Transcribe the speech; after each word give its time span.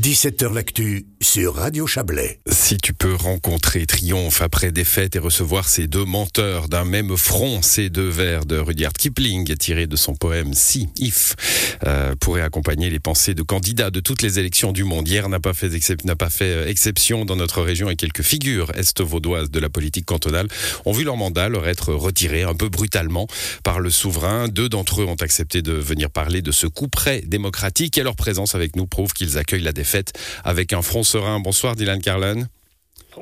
17h 0.00 0.54
L'actu 0.54 1.04
sur 1.20 1.56
Radio 1.56 1.86
Chablais. 1.86 2.40
Si 2.50 2.78
tu 2.78 2.94
peux 2.94 3.14
rencontrer 3.14 3.84
Triomphe 3.84 4.40
après 4.40 4.72
défaite 4.72 5.14
et 5.14 5.18
recevoir 5.18 5.68
ces 5.68 5.88
deux 5.88 6.06
menteurs 6.06 6.70
d'un 6.70 6.86
même 6.86 7.18
front, 7.18 7.60
ces 7.60 7.90
deux 7.90 8.08
vers 8.08 8.46
de 8.46 8.56
Rudyard 8.56 8.94
Kipling 8.94 9.54
tirés 9.56 9.86
de 9.86 9.96
son 9.96 10.14
poème 10.14 10.54
Si, 10.54 10.88
If, 10.98 11.36
euh, 11.86 12.14
pourrait 12.18 12.40
accompagner 12.40 12.88
les 12.88 12.98
pensées 12.98 13.34
de 13.34 13.42
candidats 13.42 13.90
de 13.90 14.00
toutes 14.00 14.22
les 14.22 14.38
élections 14.38 14.72
du 14.72 14.84
monde. 14.84 15.06
Hier 15.06 15.28
n'a 15.28 15.38
pas 15.38 15.52
fait, 15.52 15.68
pas 16.18 16.30
fait 16.30 16.44
euh, 16.44 16.66
exception 16.66 17.26
dans 17.26 17.36
notre 17.36 17.60
région 17.60 17.90
et 17.90 17.96
quelques 17.96 18.22
figures 18.22 18.72
est-vaudoises 18.76 19.50
de 19.50 19.60
la 19.60 19.68
politique 19.68 20.06
cantonale 20.06 20.48
ont 20.86 20.92
vu 20.92 21.04
leur 21.04 21.18
mandat 21.18 21.50
leur 21.50 21.68
être 21.68 21.92
retiré 21.92 22.42
un 22.42 22.54
peu 22.54 22.70
brutalement 22.70 23.26
par 23.64 23.80
le 23.80 23.90
souverain. 23.90 24.48
Deux 24.48 24.70
d'entre 24.70 25.02
eux 25.02 25.06
ont 25.06 25.20
accepté 25.20 25.60
de 25.60 25.72
venir 25.72 26.08
parler 26.08 26.40
de 26.40 26.52
ce 26.52 26.66
coup 26.66 26.88
près 26.88 27.20
démocratique 27.20 27.98
et 27.98 28.02
leur 28.02 28.16
présence 28.16 28.54
avec 28.54 28.76
nous 28.76 28.86
prouve 28.86 29.12
qu'ils 29.12 29.36
accueillent 29.36 29.60
la 29.60 29.72
défaite 29.72 29.89
avec 30.44 30.72
un 30.72 30.82
front 30.82 31.02
serein. 31.02 31.40
Bonsoir 31.40 31.76
Dylan 31.76 32.00
Carlin. 32.00 32.46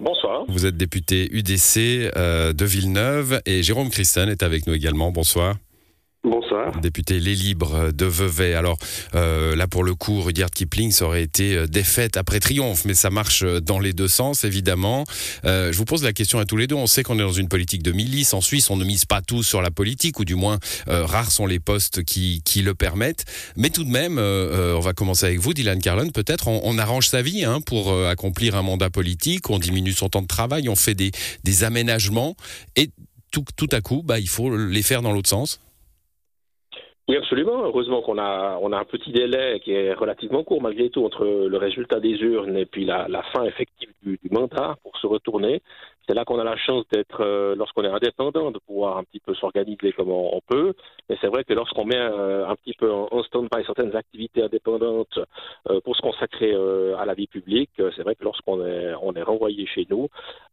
Bonsoir. 0.00 0.44
Vous 0.48 0.66
êtes 0.66 0.76
député 0.76 1.28
UDC 1.32 2.12
euh, 2.16 2.52
de 2.52 2.64
Villeneuve 2.64 3.40
et 3.46 3.62
Jérôme 3.62 3.90
Christen 3.90 4.28
est 4.28 4.42
avec 4.42 4.66
nous 4.66 4.74
également. 4.74 5.10
Bonsoir. 5.10 5.56
Bonsoir. 6.24 6.80
Député 6.80 7.20
Les 7.20 7.36
Libres 7.36 7.92
de 7.92 8.04
Vevey. 8.04 8.54
Alors 8.54 8.76
euh, 9.14 9.54
là, 9.54 9.68
pour 9.68 9.84
le 9.84 9.94
coup, 9.94 10.20
Rudyard 10.20 10.50
Kipling, 10.50 10.90
ça 10.90 11.04
aurait 11.04 11.22
été 11.22 11.54
euh, 11.54 11.66
défaite 11.68 12.16
après 12.16 12.40
triomphe, 12.40 12.84
mais 12.86 12.94
ça 12.94 13.08
marche 13.08 13.44
euh, 13.44 13.60
dans 13.60 13.78
les 13.78 13.92
deux 13.92 14.08
sens, 14.08 14.42
évidemment. 14.42 15.04
je 15.44 15.76
vous 15.76 15.84
pose 15.84 16.02
la 16.02 16.12
question 16.12 16.40
à 16.40 16.44
tous 16.44 16.56
les 16.56 16.66
deux. 16.66 16.74
On 16.74 16.88
sait 16.88 17.04
qu'on 17.04 17.20
est 17.20 17.22
dans 17.22 17.30
une 17.30 17.46
politique 17.46 17.84
de 17.84 17.92
milice. 17.92 18.34
En 18.34 18.40
Suisse, 18.40 18.68
on 18.68 18.76
ne 18.76 18.84
mise 18.84 19.04
pas 19.04 19.22
tout 19.22 19.44
sur 19.44 19.62
la 19.62 19.70
politique, 19.70 20.18
ou 20.18 20.24
du 20.24 20.34
moins, 20.34 20.58
rares 20.86 21.30
sont 21.30 21.46
les 21.46 21.60
postes 21.60 22.02
qui, 22.02 22.42
qui, 22.44 22.62
le 22.62 22.74
permettent. 22.74 23.24
Mais 23.56 23.70
tout 23.70 23.84
de 23.84 23.90
même, 23.90 24.18
on 24.18 24.80
va 24.80 24.92
commencer 24.94 25.26
avec 25.26 25.38
vous, 25.38 25.54
Dylan 25.54 25.80
Carlon. 25.80 26.10
Peut-être 26.10 26.48
on, 26.48 26.78
arrange 26.78 27.08
sa 27.08 27.22
vie 27.22 27.44
hein, 27.44 27.60
pour 27.60 27.92
accomplir 28.06 28.56
un 28.56 28.62
mandat 28.62 28.90
politique, 28.90 29.50
on 29.50 29.58
diminue 29.58 29.92
son 29.92 30.08
temps 30.08 30.22
de 30.22 30.26
travail, 30.26 30.68
on 30.68 30.76
fait 30.76 30.94
des, 30.94 31.12
des 31.44 31.64
aménagements, 31.64 32.34
et 32.76 32.90
tout, 33.30 33.68
à 33.72 33.80
coup, 33.80 34.02
bah, 34.04 34.18
il 34.18 34.28
faut 34.28 34.56
les 34.56 34.82
faire 34.82 35.02
dans 35.02 35.12
l'autre 35.12 35.28
sens. 35.28 35.60
Oui, 37.08 37.16
absolument. 37.16 37.64
Heureusement 37.64 38.02
qu'on 38.02 38.18
a, 38.18 38.58
on 38.60 38.70
a 38.72 38.78
un 38.78 38.84
petit 38.84 39.12
délai 39.12 39.60
qui 39.60 39.72
est 39.72 39.94
relativement 39.94 40.44
court 40.44 40.60
malgré 40.60 40.90
tout 40.90 41.04
entre 41.04 41.24
le 41.24 41.56
résultat 41.56 42.00
des 42.00 42.20
urnes 42.20 42.56
et 42.56 42.66
puis 42.66 42.84
la, 42.84 43.08
la 43.08 43.22
fin 43.22 43.44
effective 43.44 43.67
du, 44.02 44.18
du, 44.22 44.30
mandat 44.30 44.76
pour 44.82 44.96
se 44.98 45.06
retourner. 45.06 45.62
C'est 46.06 46.14
là 46.14 46.24
qu'on 46.24 46.38
a 46.38 46.44
la 46.44 46.56
chance 46.56 46.84
d'être, 46.90 47.22
euh, 47.22 47.54
lorsqu'on 47.54 47.82
est 47.82 47.88
indépendant, 47.88 48.50
de 48.50 48.58
pouvoir 48.58 48.96
un 48.96 49.04
petit 49.04 49.20
peu 49.20 49.34
s'organiser 49.34 49.92
comme 49.92 50.10
on, 50.10 50.40
peut. 50.46 50.72
Mais 51.08 51.18
c'est 51.20 51.26
vrai 51.26 51.44
que 51.44 51.52
lorsqu'on 51.52 51.84
met 51.84 51.98
euh, 51.98 52.48
un 52.48 52.56
petit 52.56 52.72
peu 52.72 52.90
en, 52.90 53.22
stand-by 53.24 53.64
certaines 53.66 53.94
activités 53.94 54.42
indépendantes 54.42 55.18
euh, 55.68 55.80
pour 55.82 55.96
se 55.96 56.00
consacrer 56.00 56.54
à 56.98 57.04
la 57.04 57.14
vie 57.14 57.26
publique, 57.26 57.70
c'est 57.76 58.02
vrai 58.02 58.14
que 58.14 58.24
lorsqu'on 58.24 58.64
est, 58.64 58.94
on 59.02 59.12
est 59.14 59.22
renvoyé 59.22 59.66
chez 59.66 59.86
nous, 59.90 60.08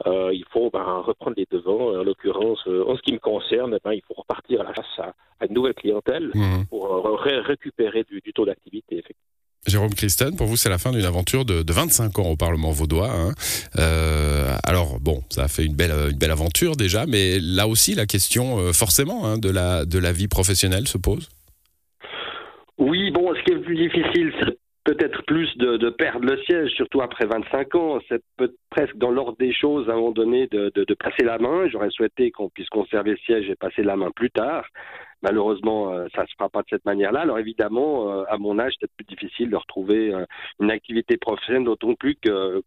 il 0.06 0.44
faut 0.52 0.70
ben, 0.70 0.84
reprendre 1.02 1.36
les 1.38 1.48
devants. 1.50 1.96
En 1.96 2.03
l'occurrence, 2.03 2.68
en 2.68 2.96
ce 2.96 3.02
qui 3.02 3.14
me 3.14 3.20
concerne, 3.20 3.78
ben, 3.84 3.94
il 3.94 4.02
faut 4.02 4.14
repartir 4.16 4.62
à 4.62 4.64
la 4.66 4.73
chasse 4.73 5.00
à, 5.00 5.14
à 5.40 5.46
une 5.48 5.53
nouvelle 5.53 5.73
clientèle 5.73 6.31
mmh. 6.34 6.66
pour 6.70 7.03
récupérer 7.20 8.03
du, 8.03 8.20
du 8.20 8.34
taux 8.34 8.46
d'activité. 8.46 8.98
Effectivement. 8.98 9.25
Jérôme 9.68 9.94
Christen, 9.94 10.36
pour 10.36 10.48
vous, 10.48 10.58
c'est 10.58 10.70
la 10.70 10.78
fin 10.78 10.92
d'une 10.92 11.06
aventure 11.06 11.44
de, 11.44 11.64
de, 11.64 11.74
25 11.74 12.20
ans 12.20 12.30
au 12.30 12.36
Parlement 12.36 12.72
vaudois. 12.72 13.10
Hein. 13.10 13.32
Euh, 13.80 14.56
alors, 14.64 15.00
bon, 15.00 15.22
ça 15.30 15.44
a 15.44 15.48
fait 15.48 15.66
une 15.66 15.76
belle, 15.76 15.92
aventure 16.32 16.76
déjà, 16.76 17.06
mais 17.08 17.40
là 17.40 17.68
aussi, 17.68 17.96
la 17.96 18.06
question, 18.06 18.60
euh, 18.60 18.74
forcément, 18.74 19.26
hein, 19.26 19.38
de, 19.38 19.50
la, 19.50 20.12
vie 20.12 20.28
professionnelle 20.28 20.88
se 20.88 20.98
pose. 20.98 21.30
Oui, 22.78 23.10
bon, 23.12 23.34
ce 23.34 23.44
qui 23.44 23.54
est 23.54 23.62
plus 23.62 23.76
difficile, 23.76 24.34
c'est 24.40 24.58
peut-être 24.84 25.24
plus 25.26 25.50
de, 25.58 25.90
perdre 25.90 26.26
le 26.26 26.38
siège, 26.44 26.70
surtout 26.72 27.02
après 27.02 27.26
25 27.26 27.76
ans. 27.76 28.00
C'est 28.08 28.22
presque 28.70 28.98
dans 28.98 29.10
l'ordre 29.10 29.38
des 29.40 29.54
choses, 29.54 29.90
à 29.90 29.94
un 29.94 29.96
moment 29.96 30.12
donné, 30.12 30.48
de 30.48 30.94
passer 30.94 31.24
la 31.24 31.40
main. 31.40 31.68
J'aurais 31.70 31.90
souhaité 31.90 32.30
qu'on 32.30 32.50
puisse 32.50 32.70
conserver 32.70 33.12
le 33.12 33.18
siège 33.26 33.50
et 33.50 33.56
passer 33.56 33.81
la 33.81 33.96
main 33.96 34.12
plus 34.16 34.30
tard. 34.30 34.66
Malheureusement, 35.22 35.92
euh, 35.92 36.08
ça 36.16 36.24
ne 36.24 36.28
se 36.28 36.34
fera 36.38 36.50
pas 36.50 36.62
de 36.62 36.68
cette 36.70 36.86
manière-là. 36.86 37.22
Alors 37.22 37.40
évidemment, 37.40 38.12
euh, 38.12 38.24
à 38.28 38.38
mon 38.38 38.59
âge, 38.59 38.74
c'est 38.80 38.92
plus 38.92 39.06
difficile 39.06 39.50
de 39.50 39.56
retrouver 39.56 40.14
euh, 40.14 40.26
une 40.59 40.72
activité 40.72 41.18
professionnelle, 41.18 41.64
d'autant 41.64 41.96
plus 41.96 42.16
que 42.16 42.62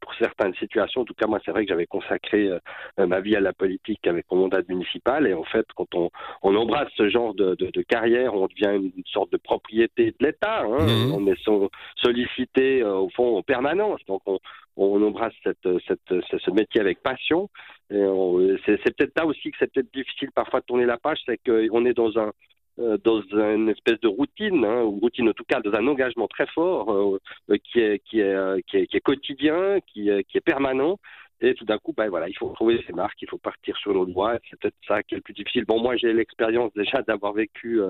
pour 0.00 0.12
certaines 0.14 0.54
situations, 0.54 1.02
en 1.02 1.04
tout 1.04 1.14
cas 1.14 1.28
moi 1.28 1.38
c'est 1.44 1.52
vrai 1.52 1.64
que 1.64 1.68
j'avais 1.68 1.86
consacré 1.86 2.50
ma 2.98 3.20
vie 3.20 3.36
à 3.36 3.40
la 3.40 3.52
politique 3.52 4.04
avec 4.08 4.26
mon 4.32 4.38
mandat 4.38 4.62
municipal 4.68 5.28
et 5.28 5.34
en 5.34 5.44
fait 5.44 5.64
quand 5.76 5.94
on, 5.94 6.10
on 6.42 6.56
embrasse 6.56 6.88
ce 6.96 7.08
genre 7.08 7.34
de, 7.34 7.54
de, 7.54 7.70
de, 7.70 7.82
carrière, 7.82 8.34
on 8.34 8.48
devient 8.48 8.82
une 8.82 9.04
sorte 9.04 9.30
de 9.30 9.36
propriété 9.36 10.06
de 10.06 10.26
l'État. 10.26 10.62
Hein. 10.62 10.86
Mmh. 10.86 11.12
On 11.14 11.26
est 11.28 11.38
sollicité 12.02 12.82
au 12.82 13.08
fond 13.10 13.36
en 13.36 13.42
permanence, 13.42 14.00
donc 14.08 14.22
on, 14.26 14.40
on 14.76 15.02
embrasse 15.02 15.34
cette, 15.42 15.68
cette, 15.86 16.38
ce 16.38 16.50
métier 16.50 16.80
avec 16.80 17.02
passion. 17.02 17.48
C'est 17.88 18.96
peut-être 18.96 19.16
là 19.16 19.26
aussi 19.26 19.50
que 19.50 19.56
c'est 19.58 19.72
peut-être 19.72 19.92
difficile 19.92 20.30
parfois 20.34 20.60
de 20.60 20.66
tourner 20.66 20.86
la 20.86 20.98
page, 20.98 21.18
c'est 21.26 21.38
qu'on 21.38 21.84
est 21.86 21.94
dans 21.94 22.18
un 22.18 22.32
euh, 22.78 22.98
dans 23.02 23.22
une 23.32 23.70
espèce 23.70 23.98
de 24.00 24.08
routine, 24.08 24.62
hein, 24.62 24.82
ou 24.82 24.98
routine 25.00 25.26
en 25.30 25.32
tout 25.32 25.44
cas, 25.48 25.60
dans 25.60 25.72
un 25.72 25.86
engagement 25.86 26.28
très 26.28 26.46
fort 26.48 26.92
euh, 26.92 27.18
euh, 27.50 27.56
qui, 27.72 27.80
est, 27.80 28.02
qui, 28.04 28.20
est, 28.20 28.62
qui, 28.66 28.76
est, 28.76 28.86
qui, 28.86 28.96
est, 28.98 29.00
quotidien, 29.00 29.78
qui 29.86 30.10
est, 30.10 30.24
qui 30.24 30.36
est 30.36 30.42
permanent. 30.42 30.98
Et 31.40 31.54
tout 31.54 31.64
d'un 31.64 31.78
coup, 31.78 31.94
ben 31.96 32.10
voilà, 32.10 32.28
il 32.28 32.36
faut 32.36 32.50
trouver 32.50 32.84
ses 32.86 32.92
marques, 32.92 33.16
il 33.22 33.30
faut 33.30 33.38
partir 33.38 33.74
sur 33.78 33.94
nos 33.94 34.04
droits. 34.04 34.36
C'est 34.50 34.60
peut-être 34.60 34.76
ça 34.86 35.02
qui 35.02 35.14
est 35.14 35.16
le 35.16 35.22
plus 35.22 35.32
difficile. 35.32 35.64
Bon, 35.64 35.80
moi, 35.80 35.96
j'ai 35.96 36.12
l'expérience 36.12 36.70
déjà 36.74 37.00
d'avoir 37.00 37.32
vécu 37.32 37.80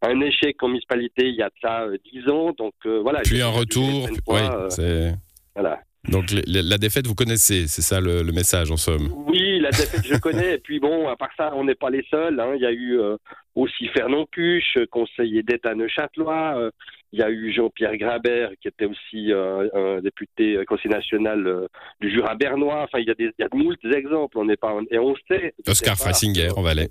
un 0.00 0.20
échec 0.22 0.62
en 0.62 0.68
municipalité 0.68 1.28
il 1.28 1.34
y 1.34 1.42
a 1.42 1.48
de 1.48 1.54
ça 1.60 1.86
dix 2.10 2.26
ans. 2.30 2.52
Donc 2.52 2.74
voilà. 2.84 3.20
Puis 3.20 3.42
un 3.42 3.48
retour. 3.48 4.08
oui, 4.28 4.40
c'est. 4.68 5.12
Voilà. 5.54 5.80
Donc 6.08 6.32
la 6.46 6.78
défaite, 6.78 7.06
vous 7.06 7.14
connaissez, 7.14 7.68
c'est 7.68 7.82
ça 7.82 8.00
le, 8.00 8.22
le, 8.22 8.32
message 8.32 8.72
en 8.72 8.76
somme? 8.76 9.12
Oui, 9.28 9.60
la 9.60 9.70
défaite, 9.70 10.04
je 10.04 10.18
connais. 10.18 10.54
Et 10.54 10.58
puis 10.58 10.80
bon, 10.80 11.08
à 11.08 11.16
part 11.16 11.30
ça, 11.36 11.52
on 11.54 11.64
n'est 11.64 11.76
pas 11.76 11.90
les 11.90 12.04
seuls. 12.10 12.40
Hein. 12.40 12.54
Il 12.56 12.62
y 12.62 12.66
a 12.66 12.72
eu 12.72 12.98
euh, 12.98 13.16
aussi 13.54 13.86
Fernand 13.88 14.26
Cuche, 14.26 14.78
conseiller 14.90 15.44
d'État 15.44 15.76
neuchâtelois. 15.76 16.58
Euh, 16.58 16.70
il 17.12 17.20
y 17.20 17.22
a 17.22 17.30
eu 17.30 17.52
Jean-Pierre 17.52 17.96
Grabert, 17.98 18.50
qui 18.60 18.66
était 18.66 18.86
aussi 18.86 19.32
euh, 19.32 19.68
un 19.74 20.00
député 20.00 20.64
conseiller 20.66 20.94
national 20.94 21.68
du 22.00 22.10
Jura 22.10 22.34
bernois. 22.34 22.82
Enfin, 22.82 22.98
il 22.98 23.06
y 23.06 23.10
a, 23.10 23.14
des, 23.14 23.30
il 23.38 23.42
y 23.42 23.44
a 23.44 23.48
de 23.48 23.56
moult 23.56 23.78
exemples. 23.84 24.38
On 24.38 24.44
n'est 24.44 24.56
pas 24.56 24.74
et 24.90 24.98
on 24.98 25.14
sait. 25.28 25.54
Oscar 25.68 25.96
Freisinger, 25.96 26.48
on 26.56 26.62
va 26.62 26.70
aller. 26.70 26.88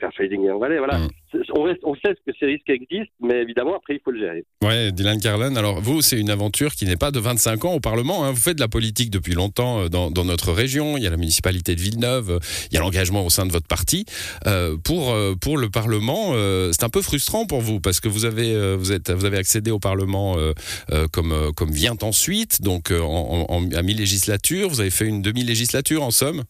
Va 0.00 0.66
aller. 0.66 0.78
Voilà. 0.78 0.98
Mm 0.98 1.08
on, 1.54 1.94
sait 1.94 2.14
que 2.26 2.32
ces 2.38 2.46
risques 2.46 2.68
existent, 2.68 3.12
mais 3.20 3.42
évidemment, 3.42 3.76
après, 3.76 3.94
il 3.94 4.00
faut 4.04 4.10
le 4.10 4.20
gérer. 4.20 4.44
Ouais, 4.62 4.92
Dylan 4.92 5.20
Carlin, 5.20 5.54
alors 5.56 5.80
vous, 5.80 6.02
c'est 6.02 6.18
une 6.18 6.30
aventure 6.30 6.74
qui 6.74 6.84
n'est 6.84 6.96
pas 6.96 7.10
de 7.10 7.18
25 7.18 7.64
ans 7.64 7.74
au 7.74 7.80
Parlement. 7.80 8.24
Hein. 8.24 8.30
Vous 8.30 8.40
faites 8.40 8.56
de 8.56 8.60
la 8.60 8.68
politique 8.68 9.10
depuis 9.10 9.34
longtemps 9.34 9.80
euh, 9.82 9.88
dans, 9.88 10.24
notre 10.24 10.52
région. 10.52 10.96
Il 10.96 11.02
y 11.02 11.06
a 11.06 11.10
la 11.10 11.16
municipalité 11.16 11.74
de 11.74 11.80
Villeneuve, 11.80 12.30
euh, 12.30 12.38
il 12.70 12.74
y 12.74 12.78
a 12.78 12.80
l'engagement 12.80 13.24
au 13.24 13.30
sein 13.30 13.46
de 13.46 13.52
votre 13.52 13.66
parti. 13.66 14.04
Euh, 14.46 14.76
pour, 14.82 15.14
pour 15.40 15.58
le 15.58 15.68
Parlement, 15.68 16.34
c'est 16.72 16.84
un 16.84 16.88
peu 16.88 17.02
frustrant 17.02 17.46
pour 17.46 17.60
vous 17.60 17.80
parce 17.80 18.00
que 18.00 18.08
vous 18.08 18.24
avez, 18.24 18.76
vous 18.76 18.92
êtes, 18.92 19.10
vous 19.10 19.24
avez 19.24 19.38
accédé 19.38 19.70
au 19.70 19.78
Parlement 19.78 20.36
comme, 21.12 21.52
comme 21.56 21.70
vient 21.70 21.96
ensuite, 22.02 22.62
donc 22.62 22.90
en, 22.90 23.68
à 23.72 23.82
mi-législature. 23.82 24.68
Vous 24.68 24.80
avez 24.80 24.90
fait 24.90 25.06
une 25.06 25.22
demi-législature 25.22 26.02
en 26.02 26.10
somme? 26.10 26.44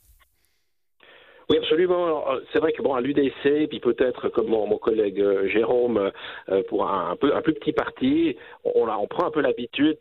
Oui, 1.48 1.58
absolument. 1.58 2.28
Euh, 2.28 2.40
c'est 2.52 2.58
vrai 2.58 2.72
que 2.72 2.82
bon, 2.82 2.94
à 2.94 3.00
l'UDC, 3.00 3.68
puis 3.68 3.78
peut-être 3.78 4.28
comme 4.30 4.48
mon, 4.48 4.66
mon 4.66 4.78
collègue 4.78 5.20
euh, 5.20 5.46
Jérôme, 5.48 6.10
euh, 6.48 6.62
pour 6.68 6.90
un, 6.90 7.14
peu 7.14 7.36
un 7.36 7.40
plus 7.40 7.54
petit 7.54 7.72
parti, 7.72 8.36
on, 8.64 8.88
on 8.88 9.06
prend 9.06 9.26
un 9.26 9.30
peu 9.30 9.40
l'habitude 9.40 9.98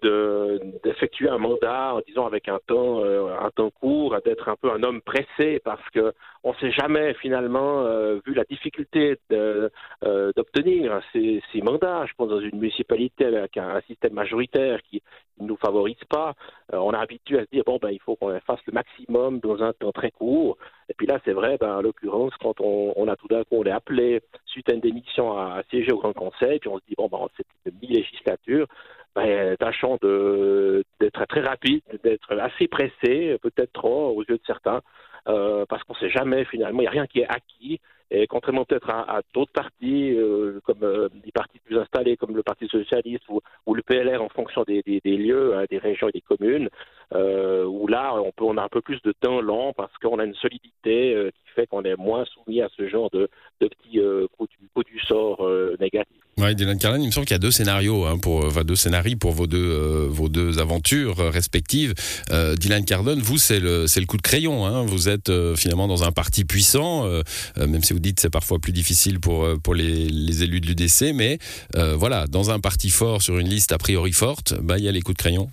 d'effectuer 0.83 1.29
un 1.29 1.37
mandat 1.37 1.93
en 1.93 2.01
disant 2.07 2.25
avec 2.25 2.49
un 2.49 2.57
temps, 2.65 3.03
un 3.03 3.51
temps 3.51 3.69
court, 3.69 4.17
d'être 4.25 4.49
un 4.49 4.55
peu 4.55 4.71
un 4.71 4.81
homme 4.81 5.01
pressé 5.01 5.59
parce 5.63 5.87
que 5.91 6.13
on 6.43 6.51
ne 6.51 6.57
sait 6.57 6.71
jamais 6.71 7.13
finalement, 7.15 7.83
vu 8.25 8.33
la 8.33 8.43
difficulté 8.43 9.17
d'obtenir 9.29 10.99
ces, 11.13 11.41
ces, 11.51 11.61
mandats. 11.61 12.05
Je 12.07 12.13
pense 12.15 12.29
dans 12.29 12.39
une 12.39 12.57
municipalité 12.57 13.25
avec 13.25 13.57
un, 13.57 13.69
un 13.69 13.81
système 13.81 14.13
majoritaire 14.13 14.81
qui 14.83 15.01
ne 15.39 15.47
nous 15.47 15.57
favorise 15.57 16.03
pas, 16.09 16.33
on 16.71 16.93
est 16.93 16.97
habitué 16.97 17.39
à 17.39 17.45
se 17.45 17.49
dire 17.51 17.63
bon 17.65 17.77
ben 17.81 17.89
il 17.89 17.99
faut 17.99 18.15
qu'on 18.15 18.39
fasse 18.41 18.61
le 18.67 18.73
maximum 18.73 19.39
dans 19.39 19.61
un 19.63 19.73
temps 19.73 19.91
très 19.91 20.11
court. 20.11 20.57
Et 20.95 20.99
puis 20.99 21.07
là, 21.07 21.19
c'est 21.25 21.33
vrai, 21.33 21.57
ben, 21.59 21.75
en 21.75 21.81
l'occurrence, 21.81 22.31
quand 22.41 22.61
on, 22.61 23.07
a 23.09 23.17
tout 23.17 23.27
d'un 23.27 23.43
coup, 23.43 23.57
on 23.57 23.65
est 23.65 23.71
appelé 23.71 24.21
suite 24.45 24.69
à 24.69 24.73
une 24.73 24.79
démission 24.79 25.37
à, 25.37 25.61
siéger 25.69 25.91
au 25.91 25.97
Grand 25.97 26.13
Conseil, 26.13 26.57
puis 26.59 26.69
on 26.69 26.77
se 26.77 26.83
dit, 26.87 26.95
bon, 26.97 27.09
ben, 27.09 27.27
c'est 27.35 27.45
une 27.65 27.77
mi-législature, 27.81 28.65
ben, 29.13 29.57
tâchons 29.57 29.97
d'être 30.01 31.25
très 31.25 31.41
rapide, 31.41 31.81
d'être 32.01 32.39
assez 32.39 32.69
pressé, 32.69 33.37
peut-être 33.41 33.73
trop 33.73 34.15
aux 34.15 34.21
yeux 34.21 34.37
de 34.37 34.45
certains, 34.47 34.79
euh, 35.27 35.65
parce 35.67 35.83
qu'on 35.83 35.95
ne 35.95 35.99
sait 35.99 36.09
jamais 36.09 36.45
finalement, 36.45 36.79
il 36.79 36.83
n'y 36.83 36.87
a 36.87 36.91
rien 36.91 37.07
qui 37.07 37.19
est 37.19 37.27
acquis. 37.27 37.81
Et 38.09 38.25
contrairement 38.27 38.63
peut-être 38.63 38.89
à, 38.89 39.21
d'autres 39.33 39.51
partis, 39.51 40.15
euh, 40.15 40.61
comme 40.63 40.83
euh, 40.83 41.09
des 41.25 41.31
partis 41.33 41.59
plus 41.59 41.77
installés, 41.77 42.15
comme 42.15 42.37
le 42.37 42.43
Parti 42.43 42.67
socialiste 42.69 43.27
ou, 43.27 43.73
le 43.73 43.81
PLR 43.81 44.21
en 44.21 44.29
fonction 44.29 44.63
des 44.63 45.01
lieux, 45.03 45.57
hein, 45.57 45.65
des 45.69 45.79
régions 45.79 46.07
et 46.07 46.13
des 46.13 46.21
communes, 46.21 46.69
euh, 47.13 47.65
où 47.65 47.87
là, 47.87 48.13
on, 48.39 48.57
a 48.57 48.63
un 48.63 48.69
peu 48.69 48.81
plus 48.81 49.01
de 49.03 49.13
temps 49.13 49.41
lent 49.41 49.73
parce 49.73 49.95
qu'on 50.01 50.19
a 50.19 50.25
une 50.25 50.35
solidité 50.35 51.13
euh, 51.13 51.29
qui 51.29 51.53
fait 51.55 51.67
qu'on 51.67 51.83
est 51.83 51.95
moins 51.95 52.25
soumis 52.25 52.61
à 52.61 52.69
ce 52.75 52.87
genre 52.87 53.09
de, 53.11 53.29
de 53.61 53.67
petits 53.67 53.99
du, 53.99 54.27
coups 54.73 54.85
du 54.85 54.99
sort 55.01 55.47
négatifs. 55.79 56.25
Oui, 56.37 56.53
Dylan 56.53 56.77
Carlin, 56.77 56.99
il 56.99 57.05
me 57.05 57.11
semble 57.11 57.25
qu'il 57.25 57.33
y 57.33 57.39
a 57.39 57.39
deux 57.39 57.51
scénarios, 57.51 58.05
hein, 58.05 58.17
pour, 58.17 58.51
deux 58.65 58.75
scénarios 58.75 59.15
pour 59.17 59.31
vos 59.31 59.47
deux, 59.47 59.57
euh, 59.57 60.59
aventures 60.59 61.15
respectives. 61.17 61.93
Euh, 62.29 62.55
Dylan 62.55 62.83
Cardon, 62.83 63.17
vous, 63.17 63.37
c'est 63.37 63.61
le, 63.61 64.05
coup 64.05 64.17
de 64.17 64.21
crayon. 64.21 64.65
Hein. 64.65 64.83
Vous 64.83 65.07
êtes 65.07 65.29
euh, 65.29 65.55
finalement 65.55 65.87
dans 65.87 66.03
un 66.03 66.11
parti 66.11 66.43
puissant, 66.43 67.05
euh, 67.05 67.21
même 67.55 67.83
si 67.83 67.93
vous 67.93 67.99
dites 67.99 68.19
c'est 68.19 68.29
parfois 68.29 68.59
plus 68.59 68.73
difficile 68.73 69.21
pour, 69.21 69.45
les 69.73 70.43
élus 70.43 70.59
de 70.59 70.67
l'UDC, 70.67 71.13
mais 71.13 71.39
voilà, 71.73 72.27
dans 72.27 72.51
un 72.51 72.59
parti 72.59 72.89
fort 72.89 73.21
sur 73.21 73.37
une 73.37 73.47
liste 73.47 73.71
a 73.71 73.77
priori 73.77 74.11
forte, 74.11 74.55
bah, 74.61 74.77
il 74.77 74.83
y 74.83 74.89
a 74.89 74.91
les 74.91 75.01
coups 75.01 75.17
de 75.17 75.21
crayon. 75.21 75.49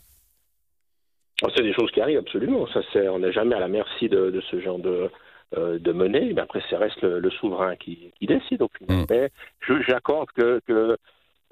C'est 1.56 1.62
des 1.62 1.74
choses 1.74 1.90
qui 1.90 2.00
arrivent 2.00 2.18
absolument. 2.18 2.66
Ça, 2.68 2.80
c'est, 2.92 3.08
on 3.08 3.18
n'est 3.18 3.32
jamais 3.32 3.54
à 3.54 3.60
la 3.60 3.68
merci 3.68 4.08
de, 4.08 4.30
de 4.30 4.40
ce 4.50 4.60
genre 4.60 4.78
de, 4.78 5.10
euh, 5.58 5.78
de 5.78 5.92
mener. 5.92 6.32
Mais 6.32 6.40
après, 6.40 6.62
ça 6.70 6.78
reste 6.78 7.02
le, 7.02 7.30
souverain 7.30 7.76
qui, 7.76 8.10
décide 8.22 8.62
au 8.62 8.70
final. 8.78 9.02
Mm. 9.02 9.06
Mais 9.10 9.30
j'accorde 9.86 10.30
que, 10.34 10.60
que 10.66 10.96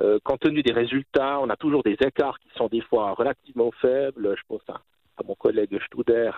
euh, 0.00 0.18
compte 0.24 0.40
tenu 0.40 0.62
des 0.62 0.72
résultats, 0.72 1.38
on 1.40 1.50
a 1.50 1.56
toujours 1.56 1.82
des 1.82 1.98
écarts 2.00 2.38
qui 2.38 2.48
sont 2.56 2.68
des 2.68 2.80
fois 2.80 3.12
relativement 3.12 3.70
faibles. 3.82 4.34
Je 4.38 4.42
pense 4.48 4.62
à, 4.68 4.80
mon 5.28 5.34
collègue 5.34 5.78
Studer 5.84 6.30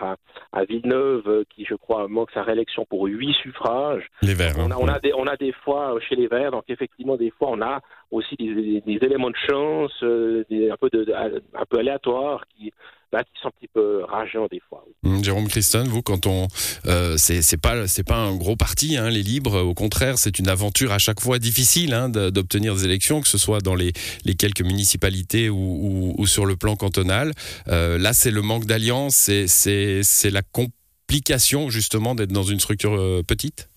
à, 0.51 0.65
Villeneuve, 0.65 1.23
euh, 1.27 1.43
qui, 1.55 1.63
je 1.63 1.75
crois, 1.75 2.09
manque 2.09 2.31
sa 2.31 2.43
réélection 2.43 2.83
pour 2.83 3.05
huit 3.05 3.33
suffrages. 3.35 4.05
Les 4.21 4.33
Verts. 4.33 4.55
On 4.57 4.69
a, 4.69 4.75
on, 4.75 4.89
a 4.89 4.99
des, 4.99 5.13
on 5.13 5.25
a 5.25 5.37
des 5.37 5.53
fois 5.53 5.97
chez 6.01 6.15
les 6.17 6.27
Verts, 6.27 6.51
donc 6.51 6.65
effectivement, 6.67 7.15
des 7.15 7.29
fois, 7.29 7.47
on 7.49 7.61
a 7.61 7.79
aussi 8.11 8.35
des, 8.35 8.81
éléments 9.01 9.29
de 9.29 9.37
chance, 9.49 10.03
des, 10.49 10.69
un, 10.69 10.75
peu 10.75 10.89
de, 10.91 11.13
un 11.13 11.65
peu 11.69 11.79
aléatoires 11.79 12.43
qui, 12.49 12.73
qui 13.21 13.41
sont 13.41 13.49
un 13.49 13.51
petit 13.51 13.69
peu 13.71 14.03
rageants 14.05 14.47
des 14.49 14.61
fois. 14.67 14.83
Hum, 15.03 15.23
Jérôme 15.23 15.47
Christon, 15.47 15.83
vous, 15.87 16.01
quand 16.01 16.25
on, 16.25 16.47
euh, 16.87 17.15
c'est 17.17 17.61
pas 17.61 17.75
pas 18.07 18.17
un 18.17 18.35
gros 18.35 18.55
parti, 18.55 18.97
hein, 18.97 19.09
les 19.09 19.23
libres. 19.23 19.61
Au 19.61 19.73
contraire, 19.73 20.17
c'est 20.17 20.39
une 20.39 20.49
aventure 20.49 20.91
à 20.91 20.97
chaque 20.97 21.19
fois 21.19 21.39
difficile 21.39 21.93
hein, 21.93 22.09
d'obtenir 22.09 22.75
des 22.75 22.85
élections, 22.85 23.21
que 23.21 23.27
ce 23.27 23.37
soit 23.37 23.61
dans 23.61 23.75
les, 23.75 23.93
les 24.25 24.35
quelques 24.35 24.61
municipalités 24.61 25.49
ou, 25.49 26.15
ou, 26.17 26.27
sur 26.27 26.45
le 26.45 26.55
plan 26.55 26.75
cantonal. 26.75 27.33
Euh, 27.67 27.97
là, 27.97 28.13
c'est 28.13 28.31
le 28.31 28.41
manque 28.41 28.65
d'alliance, 28.65 29.29
c'est 29.47 30.31
la 30.31 30.41
complication 30.41 31.69
justement 31.69 32.15
d'être 32.15 32.31
dans 32.31 32.43
une 32.43 32.59
structure 32.59 32.93
euh, 32.93 33.21
petite. 33.23 33.69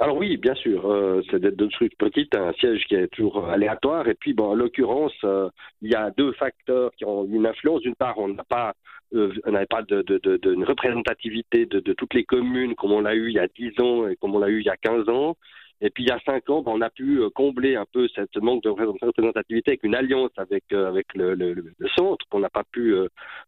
Alors 0.00 0.16
oui, 0.16 0.36
bien 0.36 0.54
sûr, 0.54 0.90
euh, 0.90 1.22
c'est 1.30 1.38
d'être 1.38 1.56
de 1.56 1.66
trucs 1.66 1.96
petites, 1.96 2.34
un 2.36 2.52
siège 2.54 2.84
qui 2.86 2.96
est 2.96 3.06
toujours 3.08 3.48
aléatoire. 3.48 4.08
Et 4.08 4.14
puis, 4.14 4.32
bon, 4.34 4.50
en 4.50 4.54
l'occurrence, 4.54 5.14
euh, 5.22 5.48
il 5.82 5.90
y 5.90 5.94
a 5.94 6.10
deux 6.10 6.32
facteurs 6.32 6.90
qui 6.96 7.04
ont 7.04 7.24
une 7.24 7.46
influence. 7.46 7.82
D'une 7.82 7.94
part, 7.94 8.18
on 8.18 8.28
n'a 8.28 8.42
pas, 8.44 8.74
euh, 9.14 9.32
on 9.44 9.52
n'avait 9.52 9.66
pas 9.66 9.82
de, 9.82 10.02
de, 10.02 10.18
de, 10.18 10.36
de, 10.36 10.64
représentativité 10.64 11.66
de, 11.66 11.80
toutes 11.92 12.14
les 12.14 12.24
communes 12.24 12.74
comme 12.74 12.92
on 12.92 13.02
l'a 13.02 13.14
eu 13.14 13.28
il 13.28 13.34
y 13.34 13.38
a 13.38 13.46
10 13.46 13.80
ans 13.80 14.08
et 14.08 14.16
comme 14.16 14.34
on 14.34 14.40
l'a 14.40 14.48
eu 14.48 14.60
il 14.60 14.66
y 14.66 14.70
a 14.70 14.76
15 14.76 15.08
ans. 15.08 15.36
Et 15.80 15.90
puis 15.90 16.04
il 16.04 16.08
y 16.08 16.12
a 16.12 16.20
cinq 16.24 16.48
ans, 16.50 16.62
on 16.66 16.80
a 16.80 16.88
pu 16.88 17.20
combler 17.34 17.74
un 17.76 17.84
peu 17.92 18.06
cette 18.14 18.36
manque 18.36 18.62
de 18.62 18.70
représentativité 18.70 19.72
avec 19.72 19.82
une 19.82 19.96
alliance 19.96 20.30
avec 20.36 20.72
avec 20.72 21.12
le, 21.14 21.34
le, 21.34 21.52
le 21.52 21.88
centre 21.96 22.24
qu'on 22.30 22.38
n'a 22.38 22.48
pas 22.48 22.62
pu 22.70 22.94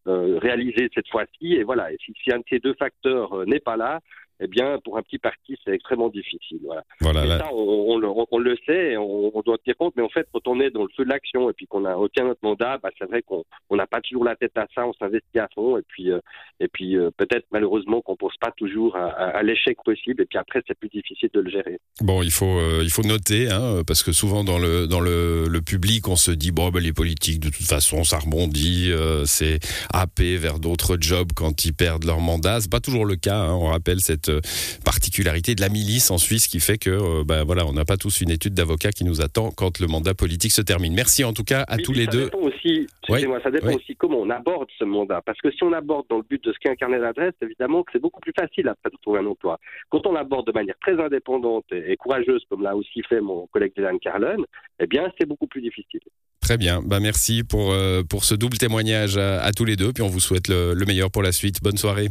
réaliser 0.04 0.90
cette 0.92 1.08
fois-ci. 1.08 1.54
Et 1.54 1.62
voilà, 1.62 1.92
et 1.92 1.96
si, 2.04 2.12
si, 2.22 2.32
un 2.34 2.38
de 2.38 2.44
ces 2.50 2.58
deux 2.58 2.74
facteurs 2.74 3.46
n'est 3.46 3.60
pas 3.60 3.76
là, 3.76 4.00
eh 4.40 4.46
bien, 4.48 4.78
pour 4.84 4.98
un 4.98 5.02
petit 5.02 5.18
parti, 5.18 5.56
c'est 5.64 5.72
extrêmement 5.72 6.08
difficile. 6.08 6.60
Voilà. 6.62 6.82
voilà 7.00 7.38
ça, 7.38 7.48
on, 7.52 8.38
le 8.38 8.56
sait, 8.66 8.92
et 8.92 8.96
on, 8.98 9.42
doit 9.44 9.56
tenir 9.58 9.76
compte, 9.78 9.94
mais 9.96 10.02
en 10.02 10.08
fait, 10.08 10.26
quand 10.32 10.46
on 10.46 10.60
est 10.60 10.70
dans 10.70 10.82
le 10.82 10.90
feu 10.96 11.04
de 11.04 11.08
l'action 11.08 11.48
et 11.48 11.52
puis 11.54 11.66
qu'on 11.66 11.84
a 11.84 11.96
obtient 11.96 12.24
notre 12.24 12.40
mandat, 12.42 12.78
bah, 12.82 12.90
c'est 12.98 13.06
vrai 13.06 13.22
qu'on 13.22 13.44
n'a 13.70 13.86
pas 13.86 14.00
toujours 14.00 14.24
la 14.24 14.36
tête 14.36 14.56
à 14.56 14.66
ça, 14.74 14.86
on 14.86 14.92
s'investit 14.92 15.38
à 15.38 15.48
fond, 15.54 15.78
et 15.78 15.82
puis, 15.88 16.10
euh, 16.10 16.20
et 16.60 16.68
puis 16.68 16.96
euh, 16.96 17.10
peut-être 17.16 17.46
malheureusement 17.50 18.02
qu'on 18.02 18.12
ne 18.12 18.16
pense 18.16 18.36
pas 18.38 18.52
toujours 18.56 18.96
à, 18.96 19.42
l'échec 19.42 19.78
possible, 19.84 20.22
et 20.22 20.26
puis 20.26 20.38
après, 20.38 20.62
c'est 20.66 20.78
plus 20.78 20.88
difficile 20.88 21.30
de 21.32 21.40
le 21.40 21.50
gérer. 21.50 21.78
Bon, 22.02 22.22
il 22.22 22.30
faut, 22.30 22.58
euh, 22.58 22.80
il 22.82 22.90
faut 22.90 23.02
noter, 23.02 23.50
hein, 23.50 23.82
parce 23.86 24.02
que 24.02 24.12
souvent 24.12 24.44
dans 24.44 24.58
le, 24.58 24.86
dans 24.86 25.00
le, 25.00 25.46
le 25.48 25.62
public, 25.62 26.08
on 26.08 26.16
se 26.16 26.30
dit, 26.30 26.52
bon, 26.52 26.68
ben, 26.70 26.82
les 26.82 26.92
politiques, 26.92 27.40
de 27.40 27.48
toute 27.48 27.66
façon, 27.66 28.04
ça 28.04 28.18
rebondit, 28.18 28.92
c'est 29.24 29.58
AP 29.92 30.20
vers 30.20 30.58
d'autres 30.58 30.98
jobs 31.00 31.32
quand 31.34 31.64
ils 31.64 31.72
perdent 31.72 32.04
leur 32.04 32.20
mandat. 32.20 32.60
C'est 32.60 32.70
pas 32.70 32.80
toujours 32.80 33.06
le 33.06 33.16
cas, 33.16 33.38
hein, 33.38 33.54
on 33.54 33.66
rappelle 33.66 34.00
cette 34.00 34.25
euh, 34.28 34.40
particularité 34.84 35.54
de 35.54 35.60
la 35.60 35.68
milice 35.68 36.10
en 36.10 36.18
Suisse 36.18 36.46
qui 36.46 36.60
fait 36.60 36.78
que 36.78 37.24
ben 37.24 37.44
voilà, 37.44 37.66
on 37.66 37.72
n'a 37.72 37.84
pas 37.84 37.96
tous 37.96 38.20
une 38.20 38.30
étude 38.30 38.54
d'avocat 38.54 38.90
qui 38.90 39.04
nous 39.04 39.20
attend 39.20 39.50
quand 39.50 39.80
le 39.80 39.86
mandat 39.86 40.14
politique 40.14 40.52
se 40.52 40.62
termine. 40.62 40.94
Merci 40.94 41.24
en 41.24 41.32
tout 41.32 41.44
cas 41.44 41.64
à 41.68 41.76
tous 41.78 41.92
les 41.92 42.06
deux. 42.06 42.30
Aussi, 42.40 42.86
moi 43.08 43.40
ça 43.42 43.50
dépend 43.50 43.74
aussi 43.74 43.96
comment 43.96 44.18
on 44.18 44.30
aborde 44.30 44.68
ce 44.78 44.84
mandat. 44.84 45.22
Parce 45.24 45.40
que 45.40 45.50
si 45.50 45.62
on 45.62 45.72
aborde 45.72 46.06
dans 46.08 46.18
le 46.18 46.24
but 46.28 46.42
de 46.44 46.52
ce 46.52 46.58
qu'est 46.58 46.70
un 46.70 46.76
carnet 46.76 46.98
d'adresse, 46.98 47.34
évidemment 47.42 47.82
que 47.82 47.92
c'est 47.92 48.00
beaucoup 48.00 48.20
plus 48.20 48.32
facile 48.38 48.68
après 48.68 48.90
de 48.90 48.96
trouver 49.02 49.20
un 49.20 49.26
emploi. 49.26 49.58
Quand 49.90 50.06
on 50.06 50.12
l'aborde 50.12 50.46
de 50.46 50.52
manière 50.52 50.76
très 50.80 51.00
indépendante 51.00 51.64
et 51.72 51.96
courageuse, 51.96 52.44
comme 52.48 52.62
l'a 52.62 52.76
aussi 52.76 53.02
fait 53.08 53.20
mon 53.20 53.46
collègue 53.48 53.72
Dylan 53.76 53.98
Carlin, 53.98 54.36
eh 54.80 54.86
bien 54.86 55.12
c'est 55.18 55.26
beaucoup 55.26 55.46
plus 55.46 55.62
difficile. 55.62 56.00
Très 56.40 56.58
bien, 56.58 56.80
bah 56.82 57.00
merci 57.00 57.42
pour, 57.42 57.72
euh, 57.72 58.02
pour 58.02 58.24
ce 58.24 58.34
double 58.34 58.58
témoignage 58.58 59.16
à, 59.16 59.50
tous 59.52 59.64
les 59.64 59.76
deux, 59.76 59.92
puis 59.92 60.02
on 60.02 60.08
vous 60.08 60.20
souhaite 60.20 60.48
le 60.48 60.84
meilleur 60.86 61.10
pour 61.10 61.22
la 61.22 61.32
suite. 61.32 61.62
Bonne 61.62 61.76
soirée. 61.76 62.08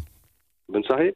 Bonne 0.67 0.83
soirée. 0.83 1.15